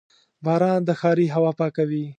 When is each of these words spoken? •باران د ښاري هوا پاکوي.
•باران 0.45 0.79
د 0.85 0.89
ښاري 0.99 1.27
هوا 1.35 1.51
پاکوي. 1.59 2.05